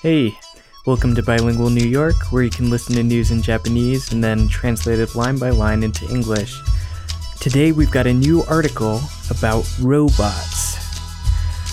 [0.00, 0.38] Hey,
[0.86, 4.46] welcome to Bilingual New York, where you can listen to news in Japanese and then
[4.46, 6.56] translate it line by line into English.
[7.40, 10.78] Today we've got a new article about robots.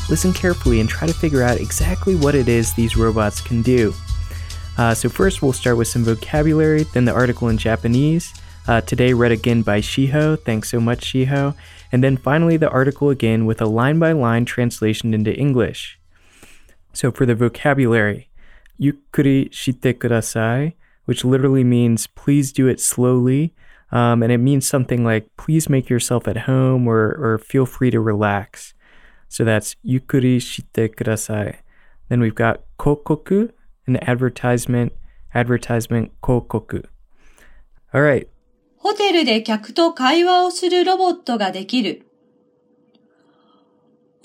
[0.09, 3.93] Listen carefully and try to figure out exactly what it is these robots can do.
[4.75, 8.33] Uh, so, first we'll start with some vocabulary, then the article in Japanese.
[8.67, 10.43] Uh, today, read again by Shiho.
[10.43, 11.53] Thanks so much, Shiho.
[11.91, 15.99] And then finally, the article again with a line by line translation into English.
[16.94, 18.30] So, for the vocabulary,
[18.80, 20.74] yukuri shite kudasai,
[21.04, 23.54] which literally means please do it slowly.
[23.92, 27.90] Um, and it means something like please make yourself at home or, or feel free
[27.90, 28.74] to relax.
[29.28, 31.56] So that's yukuri shite kudasai.
[32.08, 33.50] Then we've got kokoku,
[33.86, 34.92] an advertisement,
[35.34, 36.84] advertisement kokoku.
[37.92, 38.28] All right.
[38.76, 42.03] ホテルで客と会話をするロボットができる。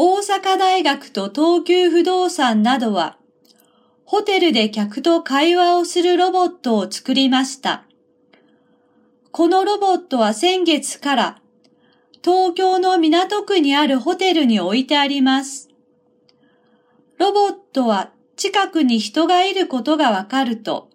[0.03, 3.19] 大阪大学と東急不動産などは、
[4.07, 7.85] ホテルで客と会話をするロボットを作りました。
[9.31, 11.43] このロボットは先月から
[12.25, 15.69] 東京の港区にあるホテルに置いてあります。
[17.19, 20.89] ロボットは近くに人がいることがわかると、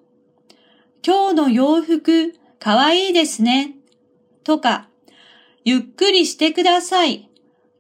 [1.05, 3.75] 今日の洋服かわいいですね、
[4.43, 4.89] とか、
[5.63, 7.29] ゆっくりしてください、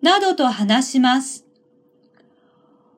[0.05, 1.45] などと話します。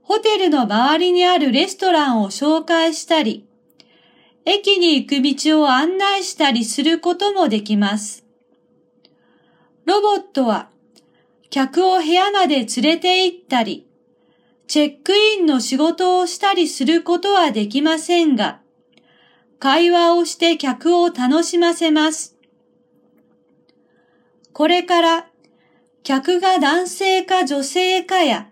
[0.03, 3.47] ホテルの周りにあるレストランを紹介したり、
[4.43, 8.25] 駅に行く道を案内したりすることもできます。
[9.85, 10.69] ロボットは
[11.49, 13.87] 客を部屋まで連れて行ったり、
[14.67, 18.59] チェックインの仕事をしたりすることはできませんが、
[19.59, 22.35] 会話をして客を楽しませます。
[24.51, 25.27] これから
[26.07, 28.47] 客が男性か女性かや、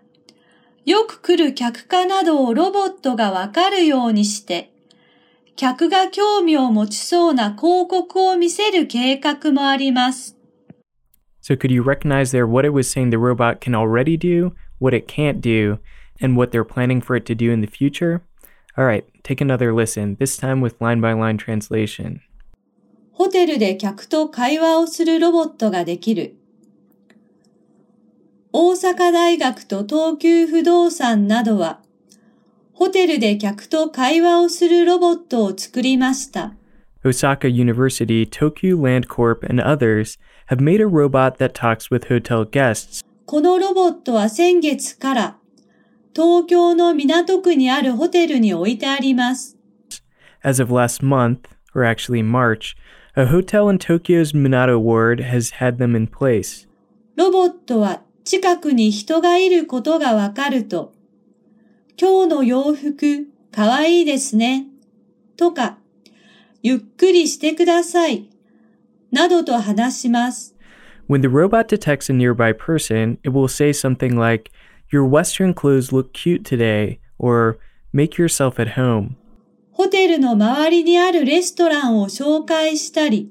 [0.84, 4.74] よく来る客かなどをロボットがわかるようにして、
[5.56, 10.36] 客が興味を持ちそうな広告を見せる計画もあります。
[11.42, 15.10] So could you recognize there what it was saying the robot can already do, what it
[15.10, 15.78] can't do,
[16.20, 18.20] and what they're planning for it to do in the future?
[18.76, 22.20] All right, take another listen, this time with line by line translation.
[23.12, 26.35] ホテルで客と会話をするロボットができる。
[28.58, 31.80] 大阪大学と東急不動産などは、
[32.72, 36.54] ホテルで客と会話をするロボットを作りました。
[37.04, 40.18] Osaka University, Tokyo Land Corp, and others
[40.48, 43.04] have made a robot that talks with hotel guests.
[43.26, 45.36] このロボットは先月から
[46.14, 49.58] 東京の港区にあるホテルに置いてあります。
[50.42, 51.40] As of last month,
[51.74, 52.74] or actually March,
[53.16, 56.66] a hotel in Tokyo's Minato ward has had them in place.
[57.16, 60.92] ロボットは近くに人がいることがわかると、
[61.98, 64.66] 今日の洋服かわいいですね、
[65.36, 65.78] とか、
[66.60, 68.28] ゆっくりしてください、
[69.12, 70.56] などと話します。
[71.08, 74.50] When the robot detects a nearby person, it will say something like,
[74.92, 77.58] Your Western clothes look cute today, or
[77.96, 79.12] Make yourself at home.
[79.70, 83.30] ホテルの周りにあるレストランを紹介したり、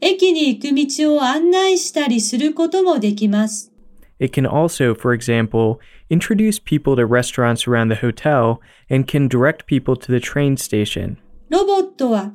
[0.00, 3.72] 駅に行く道を案内したりすることもできます。
[4.19, 5.79] It can also, for example,
[6.09, 11.17] introduce people to restaurants around the hotel and can direct people to the train station.
[11.49, 12.31] ロボットは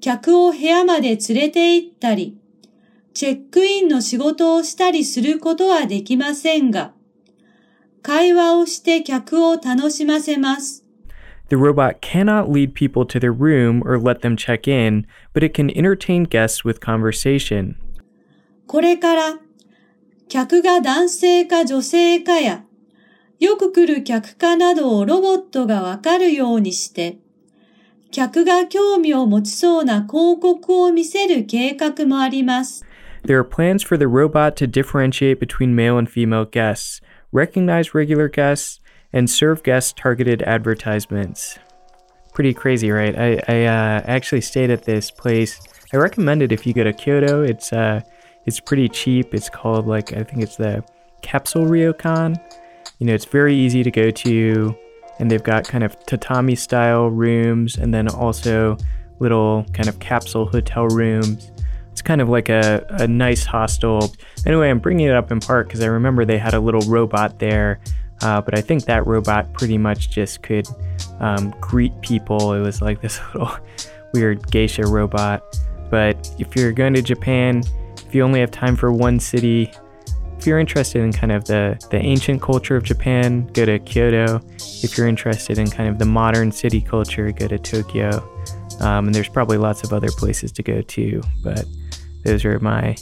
[0.00, 2.38] 客を部屋まで連れて行ったり、
[3.14, 6.92] チェックインの仕事をしたりすることはできませんが、
[8.02, 10.84] 会話をして客を楽しませます。
[11.48, 15.70] The robot cannot lead people to their room or let them check in, but it can
[15.76, 17.74] entertain guests with conversation.
[18.66, 19.38] これから
[20.29, 22.63] 客が男性か女性かや、
[23.39, 27.17] よく来る客かなどをロボットがわかるようにして、
[28.11, 32.85] 客が興味を持ちそうな広告を見せる計画もあります。
[33.25, 37.01] There are plans for the robot to differentiate between male and female guests,
[37.31, 38.81] recognize regular guests,
[39.13, 41.57] and serve guest targeted advertisements.
[42.33, 43.17] Pretty crazy, right?
[43.17, 45.59] I, I uh, actually stayed at this place.
[45.93, 47.43] I recommend it if you go to Kyoto.
[47.43, 48.01] It's uh,
[48.45, 49.33] it's pretty cheap.
[49.33, 50.83] It's called like I think it's the
[51.21, 52.39] Capsule Ryokan.
[52.99, 54.75] You know, it's very easy to go to,
[55.19, 58.77] and they've got kind of tatami style rooms, and then also
[59.19, 61.51] little kind of capsule hotel rooms.
[61.91, 64.13] It's kind of like a, a nice hostel.
[64.45, 67.39] Anyway, I'm bringing it up in part because I remember they had a little robot
[67.39, 67.79] there,
[68.21, 70.67] uh, but I think that robot pretty much just could
[71.19, 72.53] um, greet people.
[72.53, 73.55] It was like this little
[74.13, 75.43] weird geisha robot.
[75.89, 77.63] But if you're going to Japan,
[78.13, 79.71] if you only have time for one city,
[80.37, 84.39] if you're interested in kind of the, the ancient culture of Japan, go to Kyoto.
[84.83, 88.21] If you're interested in kind of the modern city culture, go to Tokyo.
[88.81, 91.65] Um, and there's probably lots of other places to go too, but
[92.23, 92.95] those are my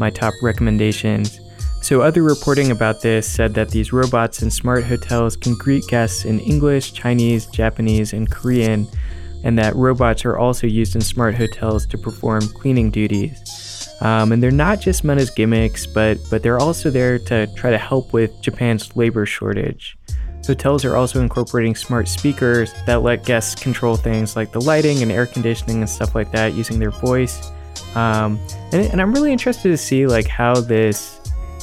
[0.00, 1.38] my top recommendations.
[1.80, 6.24] So, other reporting about this said that these robots in smart hotels can greet guests
[6.24, 8.88] in English, Chinese, Japanese, and Korean,
[9.44, 13.65] and that robots are also used in smart hotels to perform cleaning duties.
[14.00, 17.70] Um, and they're not just meant as gimmicks, but but they're also there to try
[17.70, 19.96] to help with Japan's labor shortage.
[20.46, 25.10] Hotels are also incorporating smart speakers that let guests control things like the lighting and
[25.10, 27.50] air conditioning and stuff like that using their voice.
[27.96, 28.38] Um,
[28.72, 31.20] and, and I'm really interested to see like how this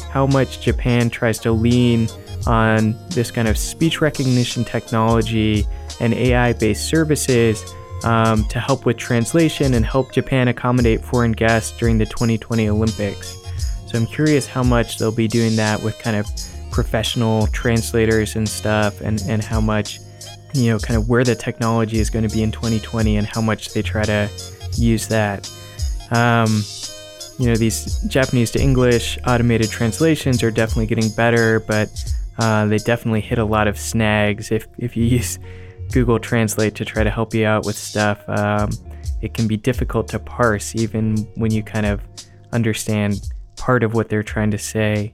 [0.09, 2.07] how much Japan tries to lean
[2.45, 5.65] on this kind of speech recognition technology
[5.99, 7.63] and AI based services
[8.03, 13.37] um, to help with translation and help Japan accommodate foreign guests during the 2020 Olympics.
[13.87, 16.27] So I'm curious how much they'll be doing that with kind of
[16.71, 19.99] professional translators and stuff, and, and how much,
[20.53, 23.41] you know, kind of where the technology is going to be in 2020 and how
[23.41, 24.29] much they try to
[24.75, 25.49] use that.
[26.11, 26.63] Um,
[27.39, 31.89] you know, these Japanese to English automated translations are definitely getting better, but
[32.39, 34.51] uh, they definitely hit a lot of snags.
[34.51, 35.39] If, if you use
[35.91, 38.69] Google Translate to try to help you out with stuff, um,
[39.21, 42.01] it can be difficult to parse even when you kind of
[42.51, 43.21] understand
[43.55, 45.13] part of what they're trying to say.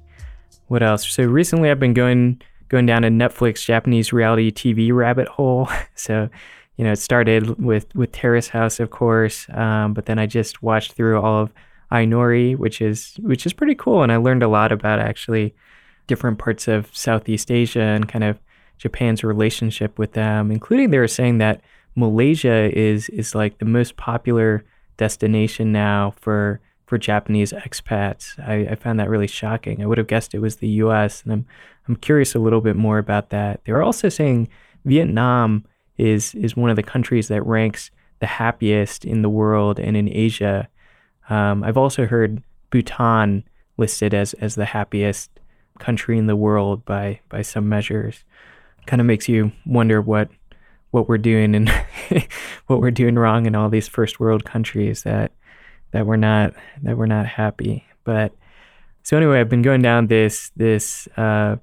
[0.67, 1.07] What else?
[1.07, 5.69] So recently I've been going going down a Netflix Japanese reality TV rabbit hole.
[5.95, 6.29] so,
[6.77, 10.63] you know, it started with with Terrace House, of course, um, but then I just
[10.63, 11.53] watched through all of
[11.91, 15.53] Ainori, which is which is pretty cool, and I learned a lot about actually
[16.07, 18.39] different parts of Southeast Asia and kind of
[18.79, 21.61] Japan's relationship with them, including they were saying that
[21.95, 24.63] Malaysia is is like the most popular
[24.97, 28.39] destination now for for Japanese expats.
[28.39, 29.83] I, I found that really shocking.
[29.83, 31.21] I would have guessed it was the U.S.
[31.23, 31.45] and I'm
[31.87, 33.61] I'm curious a little bit more about that.
[33.65, 34.49] They were also saying
[34.85, 35.65] Vietnam
[35.97, 40.09] is is one of the countries that ranks the happiest in the world and in
[40.09, 40.67] Asia.
[41.29, 43.43] Um, I've also heard Bhutan
[43.77, 45.31] listed as, as the happiest
[45.79, 48.23] country in the world by, by some measures.
[48.89, 50.29] Kind of makes you wonder what
[50.89, 51.69] what we're doing and
[52.65, 55.31] what we're doing wrong in all these first world countries that
[55.91, 57.85] that we're not that we're not happy.
[58.03, 58.33] But
[59.03, 61.57] so anyway, I've been going down this this uh,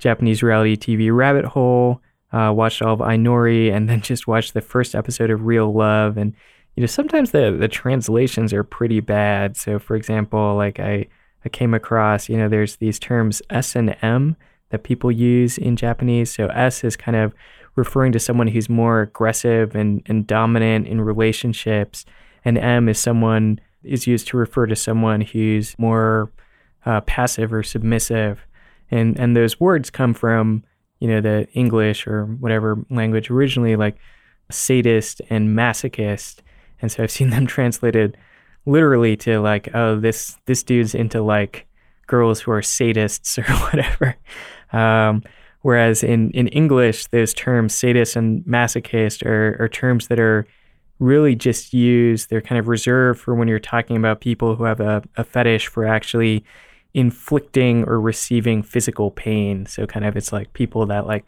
[0.00, 2.00] Japanese reality TV rabbit hole.
[2.32, 6.16] Uh, watched all of Ainori and then just watched the first episode of Real Love
[6.16, 6.34] and
[6.74, 9.56] you know, sometimes the, the translations are pretty bad.
[9.56, 11.06] So, for example, like I,
[11.44, 14.36] I came across, you know, there's these terms S and M
[14.70, 16.32] that people use in Japanese.
[16.32, 17.34] So, S is kind of
[17.76, 22.04] referring to someone who's more aggressive and, and dominant in relationships,
[22.44, 26.32] and M is someone is used to refer to someone who's more
[26.84, 28.44] uh, passive or submissive.
[28.90, 30.64] And, and those words come from,
[30.98, 33.98] you know, the English or whatever language originally, like
[34.50, 36.40] sadist and masochist
[36.80, 38.16] and so I've seen them translated
[38.66, 41.66] literally to like, oh, this this dude's into like
[42.08, 44.16] girls who are sadists or whatever.
[44.72, 45.22] Um,
[45.62, 50.46] whereas in in English, those terms sadist and masochist are, are terms that are
[50.98, 52.28] really just used.
[52.28, 55.68] They're kind of reserved for when you're talking about people who have a, a fetish
[55.68, 56.44] for actually
[56.94, 59.66] inflicting or receiving physical pain.
[59.66, 61.24] So kind of it's like people that like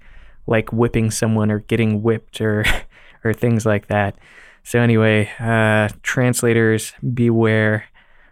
[0.49, 2.65] like whipping someone or getting whipped or
[3.25, 4.17] or things like that.
[4.63, 7.85] So, anyway, uh, translators, beware.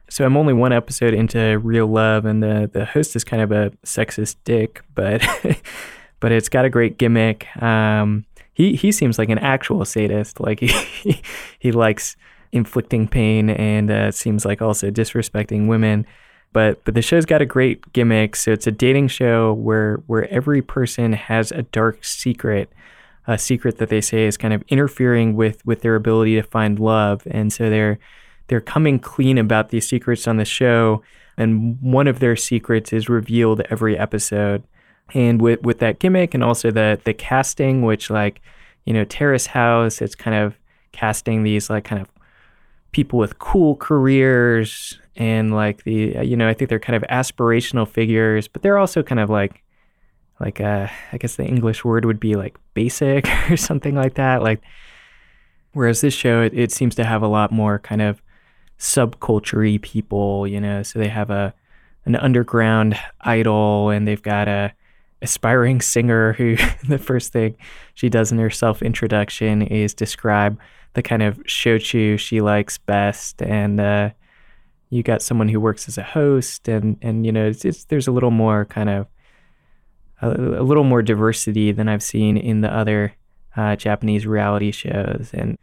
[0.08, 3.52] So, I'm only one episode into Real Love, and the, the host is kind of
[3.52, 5.22] a sexist dick, but
[6.20, 7.46] but it's got a great gimmick.
[7.62, 8.24] Um,
[8.54, 10.40] he, he seems like an actual sadist.
[10.40, 11.22] Like, he,
[11.58, 12.16] he likes
[12.50, 16.06] inflicting pain and uh, seems like also disrespecting women.
[16.52, 18.34] But but the show's got a great gimmick.
[18.34, 22.72] So it's a dating show where where every person has a dark secret
[23.28, 26.80] a secret that they say is kind of interfering with with their ability to find
[26.80, 27.98] love, and so they're
[28.48, 31.02] they're coming clean about these secrets on the show.
[31.36, 34.64] And one of their secrets is revealed every episode.
[35.14, 38.42] And with with that gimmick, and also the the casting, which like
[38.84, 40.58] you know Terrace House, it's kind of
[40.92, 42.08] casting these like kind of
[42.92, 47.88] people with cool careers and like the you know I think they're kind of aspirational
[47.88, 49.62] figures, but they're also kind of like
[50.40, 54.42] like uh, I guess the English word would be like basic or something like that.
[54.42, 54.60] Like
[55.72, 58.20] whereas this show it, it seems to have a lot more kind of
[58.78, 60.82] subculture people, you know.
[60.82, 61.54] So they have a
[62.04, 64.72] an underground idol and they've got a
[65.20, 66.56] aspiring singer who
[66.88, 67.56] the first thing
[67.94, 70.58] she does in her self introduction is describe
[70.94, 74.10] the kind of shochu she likes best and uh,
[74.90, 78.08] you got someone who works as a host, and and you know, it's, it's there's
[78.08, 79.06] a little more kind of
[80.22, 83.14] a, a, little more diversity than I've seen in the other
[83.56, 85.58] uh, Japanese reality shows, and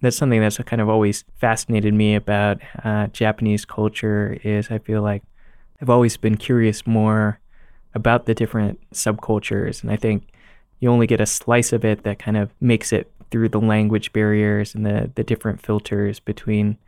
[0.00, 4.38] that's something that's kind of always fascinated me about uh, Japanese culture.
[4.42, 5.22] Is I feel like
[5.80, 7.38] I've always been curious more
[7.94, 10.28] about the different subcultures, and I think
[10.80, 14.12] you only get a slice of it that kind of makes it through the language
[14.12, 16.78] barriers and the the different filters between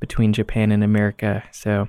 [0.00, 1.44] between Japan and America.
[1.52, 1.88] So,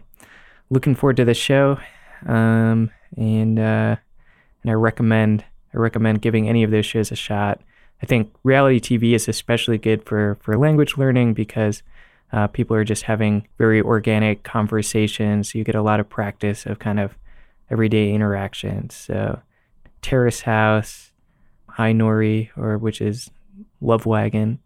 [0.70, 1.80] looking forward to the show,
[2.26, 3.96] um, and uh,
[4.64, 7.62] and I recommend I recommend giving any of those shows a shot.
[8.04, 11.84] I think reality TV is especially good for for language learning because
[12.34, 15.56] uh, people are just having very organic conversations.
[15.56, 17.18] You get a lot of practice of kind of
[17.72, 18.94] everyday interactions.
[18.94, 19.40] So,
[20.02, 21.14] Terrace House,
[21.78, 23.32] Nori, or which is
[23.80, 24.60] Love Wagon,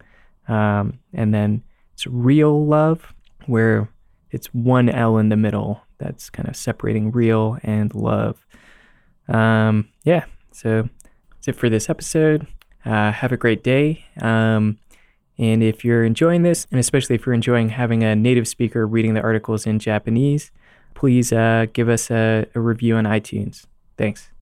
[0.48, 1.62] um, and then
[1.94, 3.13] it's Real Love,
[3.46, 3.88] where
[4.32, 5.84] it's one L in the middle.
[6.00, 8.48] That's kind of separating real and love.
[9.27, 10.89] Um, yeah, so
[11.29, 12.48] that's it for this episode.
[12.88, 14.06] Uh, have a great day.
[14.22, 14.77] Um,
[15.38, 19.13] and if you're enjoying this, and especially if you're enjoying having a native speaker reading
[19.13, 20.51] the articles in Japanese,
[20.94, 23.65] please uh, give us a, a review on iTunes.
[23.98, 24.29] Thanks.